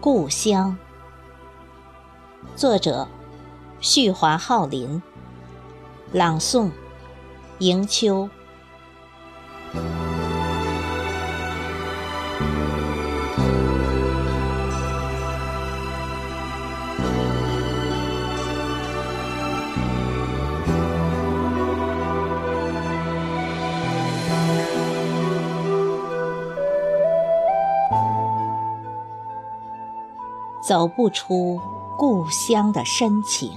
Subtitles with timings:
[0.00, 0.76] 故乡，
[2.54, 3.08] 作者：
[3.80, 5.02] 旭华浩林，
[6.12, 6.70] 朗诵：
[7.58, 8.30] 迎秋。
[30.60, 31.60] 走不出
[31.96, 33.52] 故乡的深情，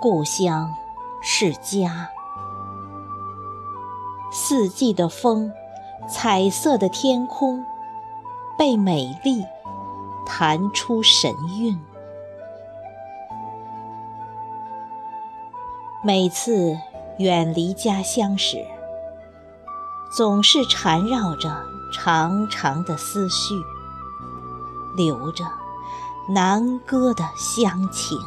[0.00, 0.74] 故乡
[1.22, 2.08] 是家，
[4.32, 5.52] 四季的风，
[6.08, 7.64] 彩色的天空，
[8.58, 9.44] 被美丽
[10.26, 11.80] 弹出神韵。
[16.02, 16.76] 每次
[17.18, 18.66] 远离家乡时，
[20.16, 21.62] 总是缠绕着
[21.92, 23.54] 长长的思绪。
[24.96, 25.44] 留着
[26.28, 28.18] 难歌的乡情，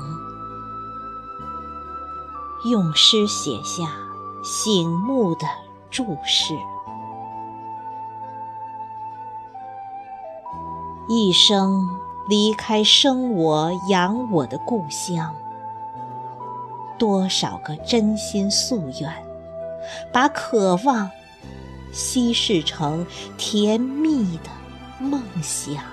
[2.65, 3.89] 用诗写下
[4.43, 5.47] 醒目的
[5.89, 6.53] 注释。
[11.09, 11.89] 一生
[12.27, 15.35] 离开生我养我的故乡，
[16.97, 19.11] 多少个真心夙愿，
[20.13, 21.09] 把渴望
[21.91, 23.05] 稀释成
[23.37, 24.49] 甜蜜的
[24.99, 25.92] 梦想。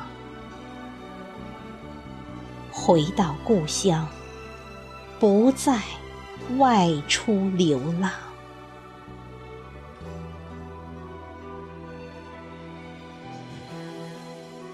[2.72, 4.06] 回到故乡，
[5.18, 5.80] 不再
[6.58, 8.10] 外出流浪。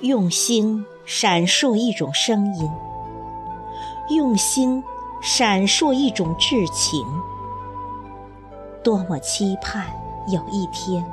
[0.03, 2.71] 用心闪烁一种声音，
[4.11, 4.85] 用心
[5.21, 7.05] 闪烁一种至情。
[8.85, 9.87] 多么期盼
[10.29, 11.05] 有一天，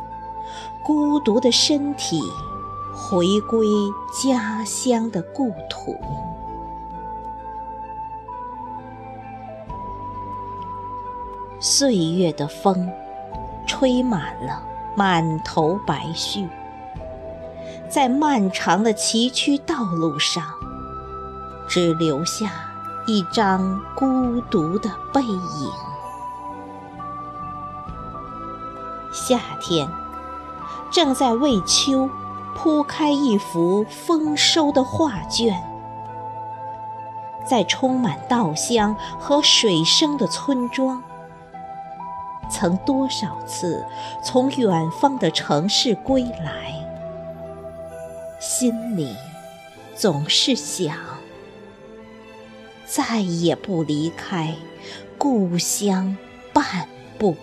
[0.84, 2.22] 孤独的身体
[2.94, 3.66] 回归
[4.22, 5.98] 家乡的故土。
[11.64, 12.92] 岁月的风，
[13.66, 14.62] 吹满了
[14.98, 16.46] 满头白絮，
[17.90, 20.44] 在漫长的崎岖道路上，
[21.66, 22.52] 只留下
[23.08, 25.72] 一张孤独的背影。
[29.14, 29.88] 夏天
[30.92, 32.10] 正在为秋
[32.58, 35.64] 铺开一幅丰收的画卷，
[37.46, 41.02] 在充满稻香和水声的村庄。
[42.50, 43.86] 曾多少次
[44.24, 46.74] 从远方的城市归来，
[48.40, 49.16] 心里
[49.96, 50.96] 总是想
[52.86, 54.56] 再也不离开
[55.18, 56.16] 故乡
[56.54, 56.88] 半
[57.18, 57.36] 步。